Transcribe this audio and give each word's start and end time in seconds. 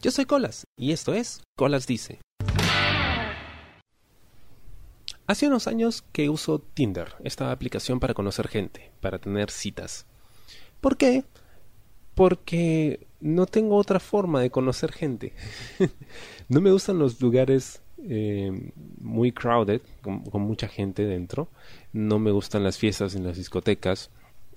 Yo 0.00 0.12
soy 0.12 0.26
Colas 0.26 0.62
y 0.78 0.92
esto 0.92 1.12
es 1.12 1.42
Colas 1.56 1.88
Dice. 1.88 2.20
Hace 5.26 5.48
unos 5.48 5.66
años 5.66 6.04
que 6.12 6.28
uso 6.28 6.60
Tinder, 6.60 7.16
esta 7.24 7.50
aplicación 7.50 7.98
para 7.98 8.14
conocer 8.14 8.46
gente, 8.46 8.92
para 9.00 9.18
tener 9.18 9.50
citas. 9.50 10.06
¿Por 10.80 10.96
qué? 10.96 11.24
Porque 12.14 13.08
no 13.18 13.46
tengo 13.46 13.74
otra 13.74 13.98
forma 13.98 14.40
de 14.40 14.50
conocer 14.50 14.92
gente. 14.92 15.32
no 16.48 16.60
me 16.60 16.70
gustan 16.70 17.00
los 17.00 17.20
lugares 17.20 17.82
eh, 18.00 18.70
muy 19.00 19.32
crowded, 19.32 19.82
con, 20.00 20.42
mucha 20.42 20.68
gente 20.68 21.06
dentro. 21.06 21.48
No 21.92 22.20
me 22.20 22.30
gustan 22.30 22.62
las 22.62 22.78
fiestas 22.78 23.16
en 23.16 23.24
las 23.24 23.36
discotecas. 23.36 24.10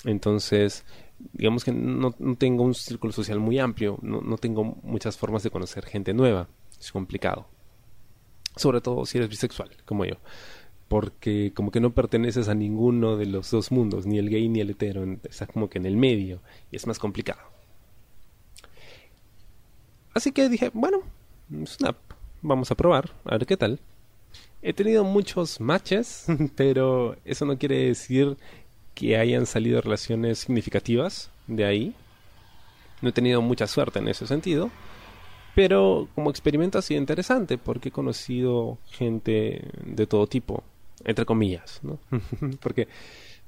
Entonces, 0.05 0.85
digamos 1.33 1.63
que 1.63 1.71
no, 1.71 2.11
tengo 2.37 2.63
un 2.63 2.73
círculo 2.73 3.13
social 3.13 3.39
muy 3.39 3.59
amplio, 3.59 3.99
no, 4.01 4.21
no, 4.21 4.37
tengo 4.37 4.63
muchas 4.83 5.17
formas 5.17 5.43
de 5.43 5.51
conocer 5.51 5.85
gente 5.85 6.13
nueva, 6.13 6.47
es 6.79 6.91
complicado. 6.91 7.47
Sobre 8.55 8.81
todo 8.81 9.05
si 9.05 9.17
eres 9.17 9.29
bisexual, 9.29 9.69
como 9.85 10.05
yo. 10.05 10.15
Porque 10.87 11.53
como 11.55 11.71
que 11.71 11.79
no 11.79 11.93
perteneces 11.93 12.49
a 12.49 12.55
ninguno 12.55 13.15
de 13.15 13.25
los 13.25 13.49
dos 13.51 13.71
mundos, 13.71 14.05
ni 14.05 14.17
el 14.17 14.29
gay 14.29 14.49
ni 14.49 14.59
el 14.59 14.71
hetero, 14.71 15.05
estás 15.23 15.47
como 15.47 15.69
que 15.69 15.77
en 15.77 15.85
el 15.85 15.95
medio 15.95 16.41
y 16.69 16.75
es 16.75 16.85
más 16.85 16.99
complicado. 16.99 17.39
Así 20.13 20.33
que 20.33 20.49
dije, 20.49 20.71
bueno, 20.73 20.99
Snap, 21.65 21.95
vamos 22.41 22.71
a 22.71 22.75
probar, 22.75 23.13
a 23.23 23.31
ver 23.31 23.45
qué 23.45 23.55
tal. 23.55 23.79
He 24.61 24.73
tenido 24.73 25.03
muchos 25.03 25.59
matches, 25.59 26.25
pero 26.55 27.15
eso 27.25 27.45
no 27.45 27.57
quiere 27.57 27.87
decir 27.87 28.37
que 28.93 29.17
hayan 29.17 29.45
salido 29.45 29.81
relaciones 29.81 30.39
significativas 30.39 31.31
de 31.47 31.65
ahí. 31.65 31.95
No 33.01 33.09
he 33.09 33.13
tenido 33.13 33.41
mucha 33.41 33.67
suerte 33.67 33.99
en 33.99 34.07
ese 34.07 34.27
sentido. 34.27 34.69
Pero 35.55 36.07
como 36.15 36.29
experimento 36.29 36.77
ha 36.77 36.81
sido 36.81 36.99
interesante 36.99 37.57
porque 37.57 37.89
he 37.89 37.91
conocido 37.91 38.77
gente 38.89 39.67
de 39.85 40.07
todo 40.07 40.27
tipo, 40.27 40.63
entre 41.03 41.25
comillas, 41.25 41.79
¿no? 41.83 41.99
porque 42.61 42.87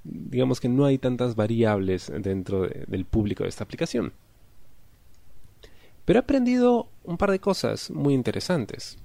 digamos 0.04 0.60
que 0.60 0.68
no 0.68 0.86
hay 0.86 0.98
tantas 0.98 1.36
variables 1.36 2.12
dentro 2.20 2.68
del 2.68 3.06
público 3.06 3.44
de 3.44 3.50
esta 3.50 3.64
aplicación. 3.64 4.12
Pero 6.06 6.20
he 6.20 6.22
aprendido 6.22 6.90
un 7.04 7.18
par 7.18 7.32
de 7.32 7.40
cosas 7.40 7.90
muy 7.90 8.14
interesantes. 8.14 8.98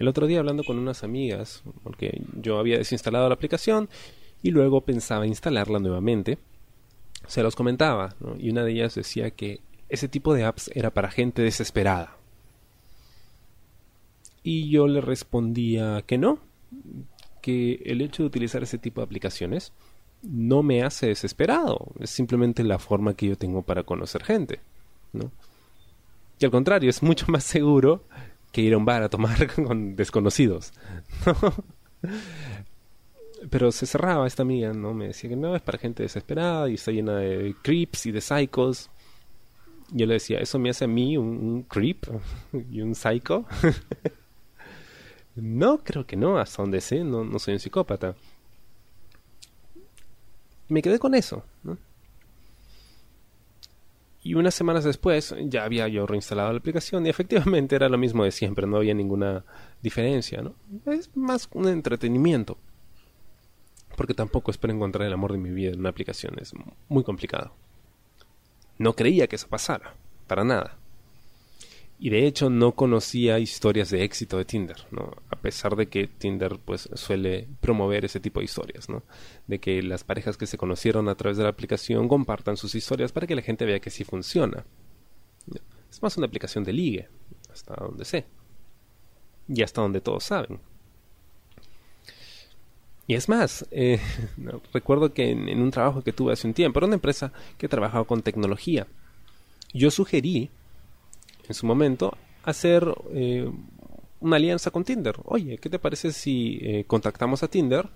El 0.00 0.08
otro 0.08 0.26
día 0.26 0.40
hablando 0.40 0.64
con 0.64 0.78
unas 0.78 1.04
amigas, 1.04 1.62
porque 1.84 2.22
yo 2.34 2.58
había 2.58 2.78
desinstalado 2.78 3.28
la 3.28 3.34
aplicación 3.34 3.88
y 4.42 4.50
luego 4.50 4.82
pensaba 4.82 5.26
instalarla 5.26 5.78
nuevamente. 5.78 6.38
Se 7.26 7.42
los 7.42 7.54
comentaba, 7.54 8.14
y 8.38 8.50
una 8.50 8.64
de 8.64 8.72
ellas 8.72 8.94
decía 8.94 9.30
que 9.30 9.60
ese 9.88 10.08
tipo 10.08 10.34
de 10.34 10.44
apps 10.44 10.70
era 10.74 10.90
para 10.90 11.10
gente 11.10 11.42
desesperada. 11.42 12.16
Y 14.42 14.70
yo 14.70 14.88
le 14.88 15.00
respondía 15.00 16.02
que 16.06 16.16
no, 16.16 16.38
que 17.42 17.82
el 17.84 18.00
hecho 18.00 18.22
de 18.22 18.28
utilizar 18.28 18.62
ese 18.62 18.78
tipo 18.78 19.00
de 19.00 19.04
aplicaciones 19.04 19.72
no 20.22 20.62
me 20.62 20.82
hace 20.82 21.08
desesperado, 21.08 21.92
es 21.98 22.10
simplemente 22.10 22.64
la 22.64 22.78
forma 22.78 23.14
que 23.14 23.26
yo 23.26 23.36
tengo 23.36 23.62
para 23.62 23.84
conocer 23.84 24.22
gente, 24.24 24.60
¿no? 25.12 25.30
Y 26.38 26.44
al 26.44 26.50
contrario, 26.50 26.88
es 26.88 27.02
mucho 27.02 27.26
más 27.28 27.44
seguro 27.44 28.04
que 28.52 28.62
ir 28.62 28.74
a 28.74 28.78
un 28.78 28.84
bar 28.84 29.02
a 29.02 29.08
tomar 29.08 29.52
con 29.64 29.96
desconocidos. 29.96 30.72
Pero 33.48 33.72
se 33.72 33.86
cerraba 33.86 34.26
esta 34.26 34.42
amiga, 34.42 34.72
¿no? 34.72 34.92
Me 34.92 35.08
decía 35.08 35.30
que 35.30 35.36
no, 35.36 35.56
es 35.56 35.62
para 35.62 35.78
gente 35.78 36.02
desesperada 36.02 36.68
y 36.68 36.74
está 36.74 36.90
llena 36.90 37.16
de 37.16 37.54
creeps 37.62 38.06
y 38.06 38.12
de 38.12 38.20
psychos. 38.20 38.90
Yo 39.92 40.06
le 40.06 40.14
decía, 40.14 40.38
¿eso 40.38 40.58
me 40.58 40.70
hace 40.70 40.84
a 40.84 40.88
mí 40.88 41.16
un, 41.16 41.62
creep 41.62 42.06
y 42.70 42.80
un 42.82 42.94
psycho? 42.94 43.46
no, 45.36 45.78
creo 45.78 46.06
que 46.06 46.16
no, 46.16 46.38
hasta 46.38 46.62
donde 46.62 46.80
sé, 46.80 47.02
no, 47.02 47.24
no 47.24 47.38
soy 47.38 47.54
un 47.54 47.60
psicópata. 47.60 48.14
Me 50.68 50.82
quedé 50.82 50.98
con 50.98 51.14
eso, 51.14 51.42
¿no? 51.62 51.78
Y 54.22 54.34
unas 54.34 54.54
semanas 54.54 54.84
después 54.84 55.34
ya 55.46 55.64
había 55.64 55.88
yo 55.88 56.06
reinstalado 56.06 56.52
la 56.52 56.58
aplicación 56.58 57.06
y 57.06 57.08
efectivamente 57.08 57.74
era 57.74 57.88
lo 57.88 57.96
mismo 57.96 58.22
de 58.22 58.30
siempre, 58.30 58.66
no 58.66 58.76
había 58.76 58.92
ninguna 58.92 59.46
diferencia, 59.82 60.42
¿no? 60.42 60.54
Es 60.84 61.16
más 61.16 61.48
un 61.54 61.68
entretenimiento 61.68 62.58
porque 64.00 64.14
tampoco 64.14 64.50
espero 64.50 64.72
encontrar 64.72 65.06
el 65.06 65.12
amor 65.12 65.32
de 65.32 65.36
mi 65.36 65.50
vida 65.50 65.72
en 65.72 65.80
una 65.80 65.90
aplicación, 65.90 66.34
es 66.40 66.54
muy 66.88 67.04
complicado. 67.04 67.52
No 68.78 68.94
creía 68.96 69.26
que 69.26 69.36
eso 69.36 69.46
pasara, 69.46 69.94
para 70.26 70.42
nada. 70.42 70.78
Y 71.98 72.08
de 72.08 72.26
hecho 72.26 72.48
no 72.48 72.72
conocía 72.72 73.38
historias 73.38 73.90
de 73.90 74.02
éxito 74.02 74.38
de 74.38 74.46
Tinder, 74.46 74.86
¿no? 74.90 75.18
A 75.28 75.36
pesar 75.36 75.76
de 75.76 75.90
que 75.90 76.06
Tinder 76.06 76.58
pues 76.64 76.88
suele 76.94 77.46
promover 77.60 78.06
ese 78.06 78.20
tipo 78.20 78.40
de 78.40 78.46
historias, 78.46 78.88
¿no? 78.88 79.02
De 79.46 79.58
que 79.58 79.82
las 79.82 80.02
parejas 80.02 80.38
que 80.38 80.46
se 80.46 80.56
conocieron 80.56 81.10
a 81.10 81.14
través 81.14 81.36
de 81.36 81.42
la 81.42 81.50
aplicación 81.50 82.08
compartan 82.08 82.56
sus 82.56 82.74
historias 82.74 83.12
para 83.12 83.26
que 83.26 83.36
la 83.36 83.42
gente 83.42 83.66
vea 83.66 83.80
que 83.80 83.90
sí 83.90 84.04
funciona. 84.04 84.64
Es 85.90 86.00
más 86.00 86.16
una 86.16 86.26
aplicación 86.26 86.64
de 86.64 86.72
ligue, 86.72 87.08
hasta 87.52 87.74
donde 87.74 88.06
sé. 88.06 88.24
Y 89.46 89.60
hasta 89.60 89.82
donde 89.82 90.00
todos 90.00 90.24
saben. 90.24 90.58
Y 93.10 93.14
es 93.14 93.28
más, 93.28 93.66
eh, 93.72 93.98
recuerdo 94.72 95.12
que 95.12 95.32
en, 95.32 95.60
un 95.60 95.72
trabajo 95.72 96.00
que 96.02 96.12
tuve 96.12 96.32
hace 96.32 96.46
un 96.46 96.54
tiempo, 96.54 96.78
era 96.78 96.86
una 96.86 96.94
empresa 96.94 97.32
que 97.58 97.66
trabajaba 97.66 98.04
con 98.04 98.22
tecnología. 98.22 98.86
Yo 99.74 99.90
sugerí, 99.90 100.48
en 101.48 101.54
su 101.54 101.66
momento, 101.66 102.16
hacer 102.44 102.86
eh, 103.12 103.50
una 104.20 104.36
alianza 104.36 104.70
con 104.70 104.84
Tinder. 104.84 105.16
Oye, 105.24 105.58
¿qué 105.58 105.68
te 105.68 105.80
parece 105.80 106.12
si 106.12 106.60
eh, 106.62 106.84
contactamos 106.86 107.42
a 107.42 107.48
Tinder 107.48 107.88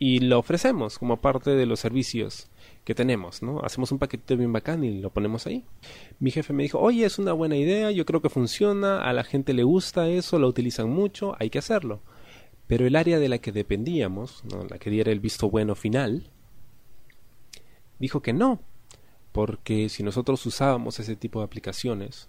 y 0.00 0.18
lo 0.18 0.40
ofrecemos 0.40 0.98
como 0.98 1.20
parte 1.20 1.52
de 1.52 1.66
los 1.66 1.78
servicios 1.78 2.48
que 2.82 2.96
tenemos, 2.96 3.40
¿no? 3.40 3.60
Hacemos 3.60 3.92
un 3.92 4.00
paquete 4.00 4.34
bien 4.34 4.52
bacán 4.52 4.82
y 4.82 5.00
lo 5.00 5.10
ponemos 5.10 5.46
ahí. 5.46 5.62
Mi 6.18 6.32
jefe 6.32 6.52
me 6.52 6.64
dijo, 6.64 6.80
oye, 6.80 7.04
es 7.04 7.20
una 7.20 7.34
buena 7.34 7.54
idea, 7.54 7.92
yo 7.92 8.04
creo 8.04 8.20
que 8.20 8.30
funciona, 8.30 9.00
a 9.00 9.12
la 9.12 9.22
gente 9.22 9.52
le 9.52 9.62
gusta 9.62 10.08
eso, 10.08 10.40
lo 10.40 10.48
utilizan 10.48 10.90
mucho, 10.90 11.36
hay 11.38 11.50
que 11.50 11.60
hacerlo. 11.60 12.02
Pero 12.74 12.88
el 12.88 12.96
área 12.96 13.20
de 13.20 13.28
la 13.28 13.38
que 13.38 13.52
dependíamos, 13.52 14.42
la 14.68 14.80
que 14.80 14.90
diera 14.90 15.12
el 15.12 15.20
visto 15.20 15.48
bueno 15.48 15.76
final, 15.76 16.28
dijo 18.00 18.20
que 18.20 18.32
no, 18.32 18.62
porque 19.30 19.88
si 19.88 20.02
nosotros 20.02 20.44
usábamos 20.44 20.98
ese 20.98 21.14
tipo 21.14 21.38
de 21.38 21.44
aplicaciones, 21.44 22.28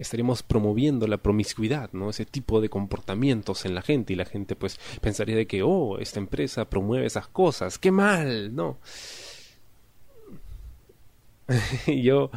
estaríamos 0.00 0.42
promoviendo 0.42 1.06
la 1.06 1.18
promiscuidad, 1.18 1.92
¿no? 1.92 2.10
Ese 2.10 2.26
tipo 2.26 2.60
de 2.60 2.68
comportamientos 2.68 3.64
en 3.66 3.76
la 3.76 3.82
gente 3.82 4.14
y 4.14 4.16
la 4.16 4.24
gente 4.24 4.56
pues 4.56 4.80
pensaría 5.00 5.36
de 5.36 5.46
que, 5.46 5.62
oh, 5.62 6.00
esta 6.00 6.18
empresa 6.18 6.68
promueve 6.68 7.06
esas 7.06 7.28
cosas, 7.28 7.78
qué 7.78 7.92
mal, 7.92 8.52
¿no? 8.52 8.80
y 11.86 12.02
yo 12.02 12.32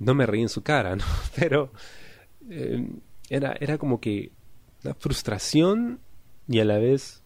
no 0.00 0.12
me 0.12 0.26
reí 0.26 0.42
en 0.42 0.48
su 0.48 0.62
cara, 0.62 0.96
¿no? 0.96 1.04
Pero 1.36 1.70
eh, 2.50 2.84
era, 3.30 3.56
era 3.60 3.78
como 3.78 4.00
que 4.00 4.32
la 4.82 4.94
frustración 4.96 6.00
y 6.48 6.60
a 6.60 6.64
la 6.64 6.78
vez 6.78 7.22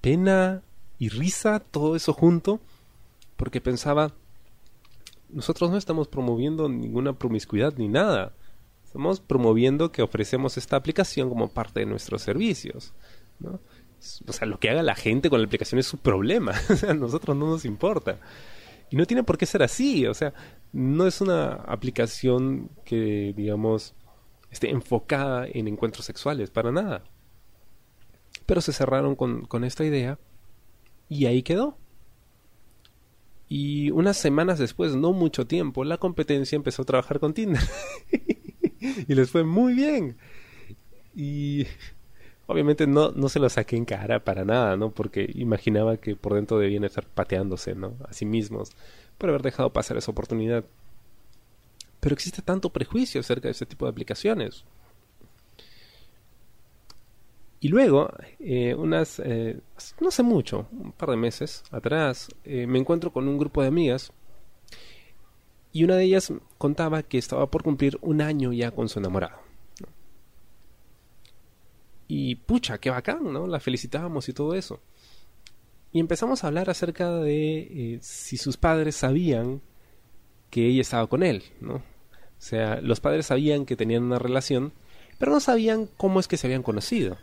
pena 0.00 0.62
y 0.98 1.08
risa, 1.08 1.60
todo 1.60 1.96
eso 1.96 2.12
junto, 2.12 2.60
porque 3.36 3.60
pensaba, 3.60 4.12
nosotros 5.28 5.70
no 5.70 5.76
estamos 5.76 6.08
promoviendo 6.08 6.68
ninguna 6.68 7.12
promiscuidad 7.14 7.74
ni 7.76 7.88
nada. 7.88 8.32
Estamos 8.84 9.20
promoviendo 9.20 9.90
que 9.90 10.02
ofrecemos 10.02 10.56
esta 10.56 10.76
aplicación 10.76 11.28
como 11.28 11.48
parte 11.48 11.80
de 11.80 11.86
nuestros 11.86 12.22
servicios. 12.22 12.92
¿no? 13.40 13.60
O 14.28 14.32
sea, 14.32 14.46
lo 14.46 14.60
que 14.60 14.70
haga 14.70 14.82
la 14.82 14.94
gente 14.94 15.30
con 15.30 15.40
la 15.40 15.46
aplicación 15.46 15.78
es 15.78 15.86
su 15.86 15.98
problema. 15.98 16.52
a 16.88 16.94
nosotros 16.94 17.36
no 17.36 17.48
nos 17.48 17.64
importa. 17.64 18.18
Y 18.90 18.96
no 18.96 19.06
tiene 19.06 19.24
por 19.24 19.38
qué 19.38 19.46
ser 19.46 19.62
así. 19.62 20.06
O 20.06 20.14
sea, 20.14 20.32
no 20.72 21.06
es 21.06 21.20
una 21.20 21.54
aplicación 21.54 22.70
que, 22.84 23.32
digamos, 23.36 23.94
esté 24.50 24.70
enfocada 24.70 25.46
en 25.52 25.66
encuentros 25.66 26.06
sexuales, 26.06 26.50
para 26.50 26.70
nada. 26.70 27.02
Pero 28.46 28.60
se 28.60 28.72
cerraron 28.72 29.16
con, 29.16 29.46
con 29.46 29.64
esta 29.64 29.84
idea 29.84 30.18
y 31.08 31.26
ahí 31.26 31.42
quedó. 31.42 31.76
Y 33.48 33.90
unas 33.90 34.16
semanas 34.16 34.58
después, 34.58 34.96
no 34.96 35.12
mucho 35.12 35.46
tiempo, 35.46 35.84
la 35.84 35.98
competencia 35.98 36.56
empezó 36.56 36.82
a 36.82 36.86
trabajar 36.86 37.20
con 37.20 37.34
Tinder. 37.34 37.62
y 38.80 39.14
les 39.14 39.30
fue 39.30 39.44
muy 39.44 39.74
bien. 39.74 40.16
Y 41.14 41.66
obviamente 42.46 42.86
no, 42.86 43.12
no 43.12 43.28
se 43.28 43.38
lo 43.38 43.48
saqué 43.48 43.76
en 43.76 43.84
cara 43.84 44.24
para 44.24 44.44
nada, 44.44 44.76
¿no? 44.76 44.90
Porque 44.90 45.30
imaginaba 45.34 45.96
que 45.98 46.16
por 46.16 46.34
dentro 46.34 46.58
debían 46.58 46.84
estar 46.84 47.06
pateándose, 47.06 47.74
¿no? 47.74 47.94
A 48.08 48.12
sí 48.12 48.24
mismos 48.24 48.70
por 49.18 49.28
haber 49.28 49.42
dejado 49.42 49.72
pasar 49.72 49.96
esa 49.96 50.10
oportunidad. 50.10 50.64
Pero 52.00 52.14
existe 52.14 52.42
tanto 52.42 52.70
prejuicio 52.70 53.20
acerca 53.20 53.48
de 53.48 53.52
este 53.52 53.66
tipo 53.66 53.86
de 53.86 53.92
aplicaciones. 53.92 54.64
Y 57.64 57.68
luego, 57.68 58.10
eh, 58.40 58.74
unas, 58.74 59.18
eh, 59.20 59.58
no 59.98 60.10
sé 60.10 60.22
mucho, 60.22 60.68
un 60.70 60.92
par 60.92 61.08
de 61.08 61.16
meses 61.16 61.62
atrás, 61.70 62.28
eh, 62.44 62.66
me 62.66 62.78
encuentro 62.78 63.10
con 63.10 63.26
un 63.26 63.38
grupo 63.38 63.62
de 63.62 63.68
amigas 63.68 64.12
Y 65.72 65.82
una 65.82 65.96
de 65.96 66.04
ellas 66.04 66.30
contaba 66.58 67.02
que 67.02 67.16
estaba 67.16 67.50
por 67.50 67.62
cumplir 67.62 67.96
un 68.02 68.20
año 68.20 68.52
ya 68.52 68.70
con 68.70 68.90
su 68.90 68.98
enamorado. 68.98 69.38
Y 72.06 72.34
pucha, 72.34 72.76
qué 72.76 72.90
bacán, 72.90 73.32
¿no? 73.32 73.46
La 73.46 73.60
felicitábamos 73.60 74.28
y 74.28 74.34
todo 74.34 74.54
eso. 74.54 74.80
Y 75.90 76.00
empezamos 76.00 76.44
a 76.44 76.48
hablar 76.48 76.68
acerca 76.68 77.14
de 77.14 77.94
eh, 77.94 77.98
si 78.02 78.36
sus 78.36 78.58
padres 78.58 78.94
sabían 78.94 79.62
que 80.50 80.66
ella 80.66 80.82
estaba 80.82 81.06
con 81.06 81.22
él, 81.22 81.42
¿no? 81.62 81.76
O 81.76 81.82
sea, 82.36 82.82
los 82.82 83.00
padres 83.00 83.24
sabían 83.24 83.64
que 83.64 83.74
tenían 83.74 84.02
una 84.02 84.18
relación, 84.18 84.74
pero 85.18 85.32
no 85.32 85.40
sabían 85.40 85.88
cómo 85.96 86.20
es 86.20 86.28
que 86.28 86.36
se 86.36 86.46
habían 86.46 86.62
conocido. 86.62 87.16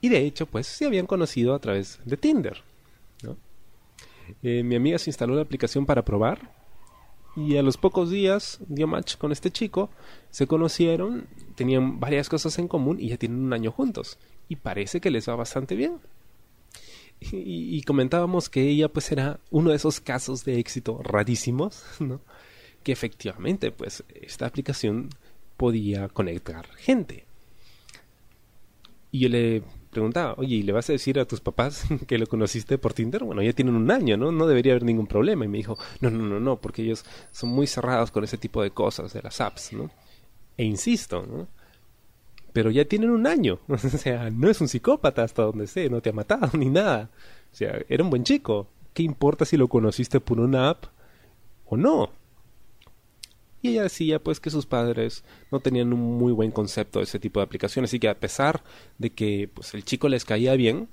Y 0.00 0.08
de 0.08 0.18
hecho, 0.18 0.46
pues 0.46 0.66
se 0.66 0.86
habían 0.86 1.06
conocido 1.06 1.54
a 1.54 1.58
través 1.58 1.98
de 2.04 2.16
Tinder. 2.16 2.62
Eh, 4.42 4.64
mi 4.64 4.74
amiga 4.74 4.98
se 4.98 5.10
instaló 5.10 5.36
la 5.36 5.42
aplicación 5.42 5.86
para 5.86 6.04
probar 6.04 6.50
y 7.36 7.58
a 7.58 7.62
los 7.62 7.76
pocos 7.76 8.10
días 8.10 8.58
dio 8.66 8.86
match 8.86 9.16
con 9.16 9.30
este 9.30 9.50
chico, 9.50 9.90
se 10.30 10.46
conocieron, 10.46 11.26
tenían 11.54 12.00
varias 12.00 12.30
cosas 12.30 12.58
en 12.58 12.66
común 12.66 12.98
y 12.98 13.08
ya 13.08 13.18
tienen 13.18 13.40
un 13.40 13.52
año 13.52 13.70
juntos. 13.70 14.18
Y 14.48 14.56
parece 14.56 15.00
que 15.00 15.10
les 15.10 15.28
va 15.28 15.36
bastante 15.36 15.76
bien. 15.76 15.98
Y, 17.20 17.76
y, 17.76 17.82
comentábamos 17.82 18.48
que 18.48 18.62
ella 18.62 18.88
pues 18.88 19.10
era 19.10 19.40
uno 19.50 19.70
de 19.70 19.76
esos 19.76 20.00
casos 20.00 20.44
de 20.44 20.58
éxito 20.58 21.00
rarísimos, 21.02 21.82
¿no? 21.98 22.20
Que 22.82 22.92
efectivamente 22.92 23.70
pues 23.70 24.04
esta 24.14 24.46
aplicación 24.46 25.10
podía 25.56 26.08
conectar 26.08 26.66
gente. 26.76 27.26
Y 29.10 29.20
yo 29.20 29.28
le 29.28 29.62
preguntaba, 29.96 30.34
oye, 30.36 30.56
¿y 30.56 30.62
le 30.62 30.72
vas 30.72 30.90
a 30.90 30.92
decir 30.92 31.18
a 31.18 31.24
tus 31.24 31.40
papás 31.40 31.84
que 32.06 32.18
lo 32.18 32.26
conociste 32.26 32.76
por 32.76 32.92
Tinder? 32.92 33.24
Bueno, 33.24 33.42
ya 33.42 33.54
tienen 33.54 33.74
un 33.74 33.90
año, 33.90 34.18
¿no? 34.18 34.30
No 34.30 34.46
debería 34.46 34.74
haber 34.74 34.84
ningún 34.84 35.06
problema. 35.06 35.46
Y 35.46 35.48
me 35.48 35.56
dijo, 35.56 35.78
no, 36.00 36.10
no, 36.10 36.22
no, 36.22 36.38
no, 36.38 36.60
porque 36.60 36.82
ellos 36.82 37.04
son 37.32 37.48
muy 37.48 37.66
cerrados 37.66 38.10
con 38.10 38.22
ese 38.22 38.36
tipo 38.36 38.62
de 38.62 38.70
cosas, 38.70 39.14
de 39.14 39.22
las 39.22 39.40
apps, 39.40 39.72
¿no? 39.72 39.90
E 40.58 40.64
insisto, 40.64 41.24
¿no? 41.26 41.48
Pero 42.52 42.70
ya 42.70 42.84
tienen 42.84 43.08
un 43.08 43.26
año. 43.26 43.58
o 43.68 43.78
sea, 43.78 44.28
no 44.28 44.50
es 44.50 44.60
un 44.60 44.68
psicópata 44.68 45.22
hasta 45.22 45.42
donde 45.42 45.66
sé, 45.66 45.88
no 45.88 46.02
te 46.02 46.10
ha 46.10 46.12
matado 46.12 46.50
ni 46.58 46.68
nada. 46.68 47.08
O 47.52 47.56
sea, 47.56 47.78
era 47.88 48.04
un 48.04 48.10
buen 48.10 48.24
chico. 48.24 48.68
¿Qué 48.92 49.02
importa 49.02 49.46
si 49.46 49.56
lo 49.56 49.68
conociste 49.68 50.20
por 50.20 50.40
una 50.40 50.68
app 50.68 50.84
o 51.64 51.78
no? 51.78 52.10
Y 53.62 53.70
ella 53.70 53.84
decía 53.84 54.22
pues 54.22 54.38
que 54.40 54.50
sus 54.50 54.66
padres 54.66 55.24
no 55.50 55.60
tenían 55.60 55.92
un 55.92 56.18
muy 56.18 56.32
buen 56.32 56.50
concepto 56.50 56.98
de 56.98 57.04
ese 57.04 57.18
tipo 57.18 57.40
de 57.40 57.44
aplicaciones 57.44 57.92
y 57.94 57.98
que 57.98 58.08
a 58.08 58.18
pesar 58.18 58.62
de 58.98 59.10
que 59.10 59.50
pues 59.52 59.74
el 59.74 59.84
chico 59.84 60.08
les 60.08 60.24
caía 60.24 60.54
bien, 60.54 60.88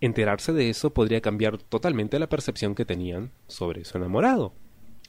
enterarse 0.00 0.52
de 0.52 0.68
eso 0.68 0.90
podría 0.90 1.20
cambiar 1.20 1.58
totalmente 1.58 2.18
la 2.18 2.28
percepción 2.28 2.74
que 2.74 2.84
tenían 2.84 3.30
sobre 3.46 3.84
su 3.84 3.96
enamorado, 3.96 4.52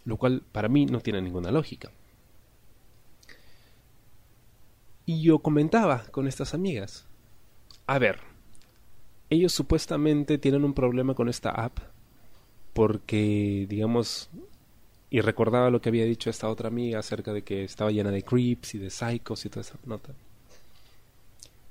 lo 0.05 0.17
cual 0.17 0.43
para 0.51 0.69
mí 0.69 0.85
no 0.85 1.01
tiene 1.01 1.21
ninguna 1.21 1.51
lógica. 1.51 1.91
Y 5.05 5.21
yo 5.21 5.39
comentaba 5.39 6.05
con 6.11 6.27
estas 6.27 6.53
amigas, 6.53 7.07
a 7.85 7.99
ver, 7.99 8.21
ellos 9.29 9.53
supuestamente 9.53 10.37
tienen 10.37 10.63
un 10.63 10.73
problema 10.73 11.13
con 11.13 11.29
esta 11.29 11.49
app 11.49 11.79
porque, 12.73 13.65
digamos, 13.69 14.29
y 15.15 15.21
recordaba 15.21 15.69
lo 15.69 15.79
que 15.79 15.87
había 15.87 16.03
dicho 16.03 16.29
esta 16.29 16.49
otra 16.49 16.67
amiga 16.67 16.99
acerca 16.99 17.31
de 17.31 17.41
que 17.41 17.63
estaba 17.63 17.89
llena 17.89 18.11
de 18.11 18.21
creeps 18.21 18.75
y 18.75 18.79
de 18.79 18.89
psychos 18.89 19.45
y 19.45 19.49
toda 19.49 19.61
esa 19.61 19.77
nota. 19.85 20.13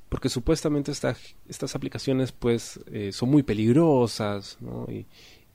Porque 0.09 0.31
supuestamente 0.31 0.91
estas 0.91 1.75
aplicaciones 1.75 2.33
pues 2.33 2.81
eh, 2.91 3.13
son 3.13 3.29
muy 3.29 3.43
peligrosas 3.43 4.57
¿no? 4.63 4.87
y, 4.91 5.05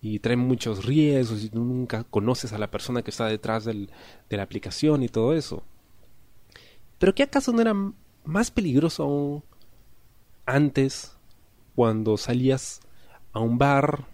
y, 0.04 0.20
traen 0.20 0.38
muchos 0.38 0.86
riesgos 0.86 1.44
y 1.44 1.50
nunca 1.52 2.04
conoces 2.04 2.54
a 2.54 2.60
la 2.60 2.70
persona 2.70 3.02
que 3.02 3.10
está 3.10 3.26
detrás 3.26 3.66
del, 3.66 3.90
de 4.30 4.38
la 4.38 4.44
aplicación 4.44 5.02
y 5.02 5.08
todo 5.10 5.34
eso. 5.34 5.64
Pero 7.00 7.16
¿qué 7.16 7.24
acaso 7.24 7.52
no 7.54 7.62
era 7.62 7.74
más 8.24 8.52
peligroso 8.52 9.02
aún 9.02 9.44
antes 10.46 11.18
cuando 11.74 12.18
salías 12.18 12.82
a 13.34 13.40
un 13.40 13.58
bar 13.58 14.06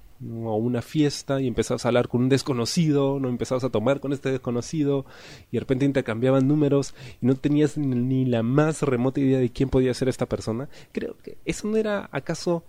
a 0.46 0.56
una 0.56 0.82
fiesta 0.82 1.42
y 1.42 1.48
empezabas 1.48 1.86
a 1.86 1.90
hablar 1.90 2.08
con 2.08 2.22
un 2.22 2.30
desconocido, 2.30 3.20
no 3.20 3.30
empezabas 3.30 3.64
a 3.64 3.70
tomar 3.70 4.00
con 4.00 4.14
este 4.14 4.32
desconocido 4.32 5.06
y 5.52 5.58
de 5.58 5.60
repente 5.60 5.86
intercambiaban 5.86 6.48
números 6.48 6.96
y 7.22 7.26
no 7.26 7.36
tenías 7.36 7.78
ni 7.78 8.26
la 8.26 8.44
más 8.44 8.82
remota 8.82 9.20
idea 9.20 9.40
de 9.40 9.52
quién 9.52 9.70
podía 9.70 9.94
ser 9.94 10.10
esta 10.10 10.26
persona. 10.26 10.70
Creo 10.92 11.18
que 11.18 11.38
eso 11.46 11.68
no 11.68 11.78
era 11.78 12.10
acaso 12.12 12.64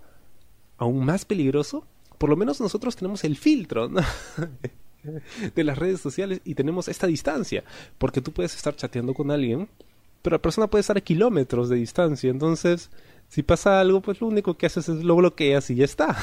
aún 0.77 1.05
más 1.05 1.25
peligroso. 1.25 1.85
Por 2.17 2.29
lo 2.29 2.35
menos 2.35 2.59
nosotros 2.61 2.95
tenemos 2.95 3.23
el 3.23 3.37
filtro 3.37 3.89
de 5.55 5.63
las 5.63 5.77
redes 5.77 6.01
sociales 6.01 6.41
y 6.43 6.55
tenemos 6.55 6.87
esta 6.87 7.07
distancia, 7.07 7.63
porque 7.97 8.21
tú 8.21 8.31
puedes 8.31 8.55
estar 8.55 8.75
chateando 8.75 9.13
con 9.13 9.31
alguien, 9.31 9.69
pero 10.21 10.35
la 10.35 10.41
persona 10.41 10.67
puede 10.67 10.81
estar 10.81 10.97
a 10.97 11.01
kilómetros 11.01 11.69
de 11.69 11.77
distancia, 11.77 12.29
entonces 12.29 12.89
si 13.29 13.43
pasa 13.43 13.79
algo, 13.79 14.01
pues 14.01 14.21
lo 14.21 14.27
único 14.27 14.57
que 14.57 14.65
haces 14.65 14.89
es 14.89 15.03
lo 15.03 15.15
bloqueas 15.15 15.69
y 15.69 15.75
ya 15.75 15.85
está 15.85 16.17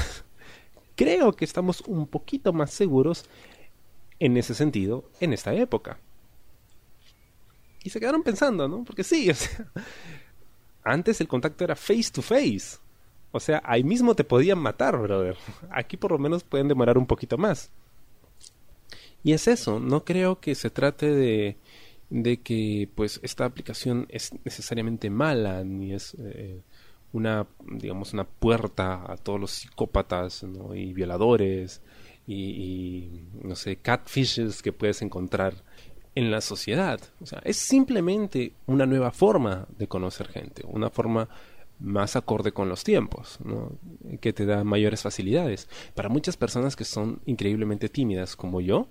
creo 0.94 1.32
que 1.32 1.44
estamos 1.44 1.80
un 1.82 2.06
poquito 2.06 2.52
más 2.52 2.70
seguros 2.70 3.24
en 4.18 4.36
ese 4.36 4.54
sentido 4.54 5.10
en 5.20 5.32
esta 5.32 5.54
época. 5.54 5.98
Y 7.82 7.90
se 7.90 8.00
quedaron 8.00 8.22
pensando, 8.22 8.66
¿no? 8.66 8.84
Porque 8.84 9.04
sí, 9.04 9.30
o 9.30 9.34
sea, 9.34 9.70
antes 10.82 11.20
el 11.20 11.28
contacto 11.28 11.64
era 11.64 11.76
face 11.76 12.10
to 12.12 12.22
face. 12.22 12.78
O 13.32 13.40
sea, 13.40 13.60
ahí 13.64 13.82
mismo 13.82 14.14
te 14.14 14.24
podían 14.24 14.58
matar, 14.58 14.96
brother. 14.96 15.36
Aquí 15.70 15.96
por 15.96 16.12
lo 16.12 16.18
menos 16.18 16.44
pueden 16.44 16.68
demorar 16.68 16.96
un 16.96 17.06
poquito 17.06 17.36
más. 17.36 17.70
Y 19.24 19.32
es 19.32 19.48
eso, 19.48 19.80
no 19.80 20.04
creo 20.04 20.38
que 20.38 20.54
se 20.54 20.70
trate 20.70 21.10
de, 21.10 21.56
de 22.10 22.36
que 22.40 22.88
pues 22.94 23.20
esta 23.22 23.44
aplicación 23.44 24.06
es 24.10 24.32
necesariamente 24.44 25.10
mala, 25.10 25.64
ni 25.64 25.94
es 25.94 26.14
eh, 26.20 26.60
una, 27.14 27.46
digamos, 27.64 28.12
una 28.12 28.24
puerta 28.24 29.10
a 29.10 29.16
todos 29.16 29.40
los 29.40 29.52
psicópatas 29.52 30.44
y 30.74 30.92
violadores 30.92 31.80
y, 32.26 33.22
no 33.40 33.54
sé, 33.54 33.76
catfishes 33.76 34.62
que 34.62 34.72
puedes 34.72 35.00
encontrar 35.00 35.54
en 36.16 36.32
la 36.32 36.40
sociedad. 36.40 37.00
O 37.20 37.26
sea, 37.26 37.40
es 37.44 37.56
simplemente 37.56 38.52
una 38.66 38.84
nueva 38.84 39.12
forma 39.12 39.68
de 39.78 39.86
conocer 39.86 40.26
gente, 40.26 40.64
una 40.66 40.90
forma 40.90 41.28
más 41.78 42.16
acorde 42.16 42.50
con 42.50 42.68
los 42.68 42.82
tiempos, 42.82 43.38
¿no? 43.44 43.72
que 44.20 44.32
te 44.32 44.44
da 44.44 44.64
mayores 44.64 45.02
facilidades. 45.02 45.68
Para 45.94 46.08
muchas 46.08 46.36
personas 46.36 46.74
que 46.74 46.84
son 46.84 47.20
increíblemente 47.26 47.88
tímidas 47.88 48.34
como 48.34 48.60
yo, 48.60 48.88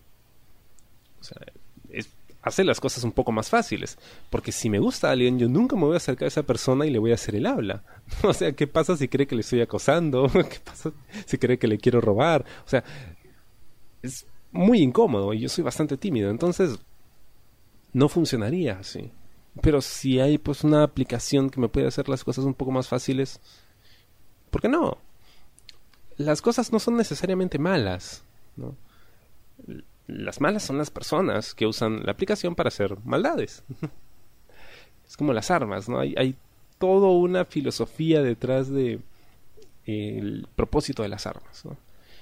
o 1.19 1.23
sea, 1.23 1.41
es 1.89 2.09
hacer 2.43 2.65
las 2.65 2.79
cosas 2.79 3.03
un 3.03 3.11
poco 3.11 3.31
más 3.31 3.49
fáciles. 3.49 3.97
Porque 4.29 4.51
si 4.51 4.69
me 4.69 4.79
gusta 4.79 5.09
alguien, 5.09 5.39
yo 5.39 5.47
nunca 5.47 5.75
me 5.75 5.83
voy 5.83 5.95
a 5.95 5.97
acercar 5.97 6.25
a 6.25 6.27
esa 6.27 6.43
persona 6.43 6.85
y 6.85 6.91
le 6.91 6.99
voy 6.99 7.11
a 7.11 7.15
hacer 7.15 7.35
el 7.35 7.45
habla. 7.45 7.83
o 8.23 8.33
sea, 8.33 8.51
¿qué 8.53 8.67
pasa 8.67 8.95
si 8.97 9.07
cree 9.07 9.25
que 9.25 9.35
le 9.35 9.41
estoy 9.41 9.61
acosando? 9.61 10.27
¿Qué 10.33 10.59
pasa 10.63 10.91
si 11.25 11.37
cree 11.37 11.57
que 11.57 11.67
le 11.67 11.77
quiero 11.77 12.01
robar? 12.01 12.45
O 12.65 12.69
sea, 12.69 12.83
es 14.01 14.25
muy 14.51 14.81
incómodo 14.81 15.33
y 15.33 15.39
yo 15.39 15.49
soy 15.49 15.63
bastante 15.63 15.97
tímido. 15.97 16.29
Entonces, 16.29 16.79
no 17.93 18.09
funcionaría 18.09 18.77
así. 18.79 19.11
Pero 19.61 19.81
si 19.81 20.19
hay 20.19 20.37
pues 20.37 20.63
una 20.63 20.83
aplicación 20.83 21.49
que 21.49 21.61
me 21.61 21.69
puede 21.69 21.87
hacer 21.87 22.09
las 22.09 22.23
cosas 22.23 22.43
un 22.43 22.55
poco 22.55 22.71
más 22.71 22.87
fáciles, 22.87 23.39
¿por 24.49 24.61
qué 24.61 24.67
no? 24.67 24.97
Las 26.17 26.41
cosas 26.41 26.71
no 26.71 26.79
son 26.79 26.97
necesariamente 26.97 27.57
malas, 27.57 28.23
¿no? 28.55 28.75
Las 30.07 30.41
malas 30.41 30.63
son 30.63 30.77
las 30.77 30.91
personas 30.91 31.53
que 31.53 31.65
usan 31.65 32.03
la 32.03 32.11
aplicación 32.11 32.55
para 32.55 32.69
hacer 32.69 32.97
maldades. 33.03 33.63
es 35.07 35.17
como 35.17 35.33
las 35.33 35.51
armas, 35.51 35.87
¿no? 35.89 35.99
Hay, 35.99 36.13
hay 36.17 36.35
toda 36.77 37.09
una 37.09 37.45
filosofía 37.45 38.21
detrás 38.21 38.69
de 38.69 38.99
el 39.85 40.47
propósito 40.55 41.03
de 41.03 41.09
las 41.09 41.27
armas. 41.27 41.63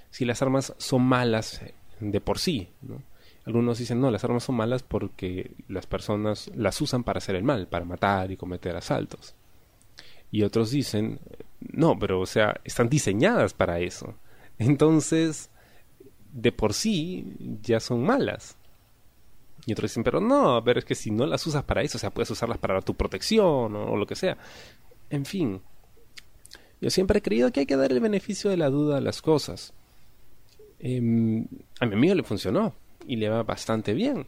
Si 0.09 0.25
las 0.25 0.41
armas 0.41 0.73
son 0.77 1.03
malas 1.03 1.61
de 1.99 2.21
por 2.21 2.39
sí, 2.39 2.69
¿no? 2.81 3.01
Algunos 3.45 3.79
dicen, 3.79 3.99
no, 3.99 4.11
las 4.11 4.23
armas 4.23 4.43
son 4.43 4.55
malas 4.55 4.83
porque 4.83 5.51
las 5.67 5.87
personas 5.87 6.51
las 6.55 6.79
usan 6.79 7.03
para 7.03 7.17
hacer 7.17 7.35
el 7.35 7.43
mal, 7.43 7.67
para 7.67 7.85
matar 7.85 8.31
y 8.31 8.37
cometer 8.37 8.75
asaltos. 8.75 9.33
Y 10.29 10.43
otros 10.43 10.69
dicen, 10.69 11.19
no, 11.59 11.97
pero 11.97 12.19
o 12.19 12.25
sea, 12.25 12.59
están 12.63 12.87
diseñadas 12.87 13.53
para 13.53 13.79
eso. 13.79 14.15
Entonces, 14.59 15.49
de 16.31 16.51
por 16.51 16.73
sí 16.73 17.25
ya 17.61 17.79
son 17.79 18.03
malas. 18.03 18.55
Y 19.65 19.73
otros 19.73 19.91
dicen, 19.91 20.03
pero 20.03 20.19
no, 20.19 20.61
ver, 20.61 20.79
es 20.79 20.85
que 20.85 20.95
si 20.95 21.11
no 21.11 21.25
las 21.25 21.45
usas 21.45 21.63
para 21.63 21.83
eso, 21.83 21.97
o 21.97 21.99
sea, 21.99 22.09
puedes 22.09 22.31
usarlas 22.31 22.57
para 22.57 22.81
tu 22.81 22.95
protección 22.95 23.75
o, 23.75 23.95
lo 23.95 24.07
que 24.07 24.15
sea. 24.15 24.37
En 25.09 25.25
fin, 25.25 25.61
yo 26.79 26.89
siempre 26.89 27.19
he 27.19 27.21
creído 27.21 27.51
que 27.51 27.61
hay 27.61 27.65
que 27.65 27.75
dar 27.75 27.91
el 27.91 27.99
beneficio 27.99 28.49
de 28.49 28.57
la 28.57 28.69
duda 28.69 28.97
a 28.97 29.01
las 29.01 29.21
cosas. 29.21 29.73
Em, 30.79 31.45
a 31.79 31.85
mi 31.85 31.93
amigo 31.93 32.15
le 32.15 32.23
funcionó 32.23 32.73
y 33.07 33.17
le 33.17 33.29
va 33.29 33.43
bastante 33.43 33.93
bien. 33.93 34.25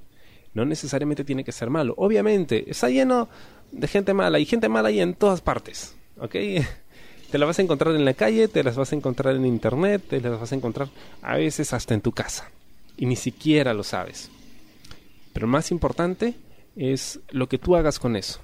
No 0.54 0.66
necesariamente 0.66 1.24
tiene 1.24 1.44
que 1.44 1.52
ser 1.52 1.72
malo. 1.72 1.96
Obviamente, 1.98 2.70
está 2.70 2.90
lleno 2.90 3.28
de 3.72 3.88
gente 3.88 4.14
mala 4.14 4.38
y 4.38 4.46
gente 4.46 4.70
mala 4.70 4.90
ahí 4.90 5.00
en 5.00 5.16
todas 5.16 5.42
partes. 5.42 5.96
¿Ok? 6.18 6.36
Te 7.34 7.40
las 7.40 7.48
vas 7.48 7.58
a 7.58 7.63
encontrar 7.63 7.96
en 7.96 8.06
la 8.06 8.13
calle, 8.13 8.48
te 8.48 8.63
las 8.63 8.75
vas 8.75 8.92
a 8.92 8.96
encontrar 8.96 9.36
en 9.36 9.48
internet, 9.48 10.04
te 10.08 10.22
las 10.22 10.40
vas 10.40 10.52
a 10.52 10.56
encontrar 10.56 10.90
a 11.24 11.36
veces 11.36 11.74
hasta 11.74 11.96
en 11.96 12.02
tu 12.02 12.12
casa. 12.12 12.52
y 12.96 13.08
ni 13.08 13.16
siquiera 13.16 13.74
lo 13.74 13.82
sabes. 13.82 14.30
Pero 15.34 15.48
más 15.48 15.72
importante 15.72 16.36
es 16.75 17.22
lo 17.32 17.50
que 17.50 17.58
tú 17.58 17.75
hagas 17.75 17.98
con 17.98 18.16
eso. 18.16 18.40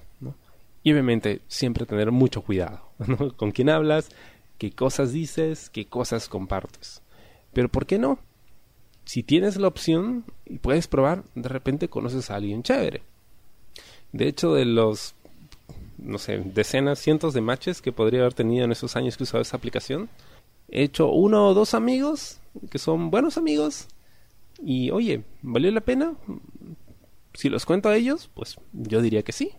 Y 0.81 0.91
obviamente 0.91 1.41
siempre 1.47 1.85
tener 1.85 2.09
mucho 2.09 2.41
cuidado 2.41 2.81
con 3.37 3.51
quién 3.51 3.69
hablas, 3.69 4.09
qué 4.57 4.71
cosas 4.71 5.13
dices, 5.13 5.69
qué 5.69 5.85
cosas 5.85 6.27
compartes. 6.27 7.03
Pero 7.53 7.69
¿por 7.69 7.85
qué 7.85 7.99
no? 7.99 8.17
Si 9.05 9.21
tienes 9.21 9.57
la 9.57 9.67
opción 9.67 10.25
y 10.47 10.57
puedes 10.57 10.87
probar, 10.87 11.25
de 11.35 11.47
repente 11.47 11.89
conoces 11.89 12.31
a 12.31 12.37
alguien 12.37 12.63
chévere. 12.63 13.03
De 14.13 14.27
hecho, 14.27 14.55
de 14.55 14.65
los, 14.65 15.13
no 16.01 16.17
sé, 16.17 16.39
decenas, 16.39 16.99
cientos 16.99 17.33
de 17.33 17.41
matches 17.41 17.81
que 17.81 17.91
podría 17.91 18.21
haber 18.21 18.33
tenido 18.33 18.65
en 18.65 18.71
esos 18.71 18.95
años 18.95 19.17
que 19.17 19.23
usado 19.23 19.41
esa 19.41 19.57
aplicación, 19.57 20.09
he 20.69 20.83
hecho 20.83 21.09
uno 21.09 21.47
o 21.47 21.53
dos 21.53 21.73
amigos 21.73 22.39
que 22.69 22.79
son 22.79 23.11
buenos 23.11 23.37
amigos 23.37 23.87
y 24.61 24.91
oye, 24.91 25.23
¿valió 25.41 25.71
la 25.71 25.81
pena? 25.81 26.13
Si 27.33 27.49
los 27.49 27.65
cuento 27.65 27.89
a 27.89 27.95
ellos, 27.95 28.29
pues 28.33 28.57
yo 28.73 29.01
diría 29.01 29.23
que 29.23 29.31
sí. 29.31 29.51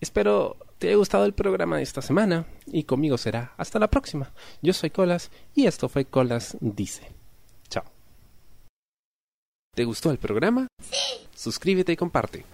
Espero 0.00 0.56
te 0.78 0.88
haya 0.88 0.96
gustado 0.96 1.26
el 1.26 1.34
programa 1.34 1.76
de 1.76 1.82
esta 1.82 2.00
semana 2.00 2.46
y 2.66 2.84
conmigo 2.84 3.18
será 3.18 3.52
hasta 3.58 3.78
la 3.78 3.88
próxima. 3.88 4.32
Yo 4.62 4.72
soy 4.72 4.90
Colas 4.90 5.30
y 5.54 5.66
esto 5.66 5.88
fue 5.88 6.06
Colas 6.06 6.56
Dice. 6.60 7.12
Chao. 7.68 7.84
¿Te 9.74 9.84
gustó 9.84 10.10
el 10.10 10.18
programa? 10.18 10.66
Sí. 10.82 11.28
Suscríbete 11.34 11.92
y 11.92 11.96
comparte. 11.96 12.46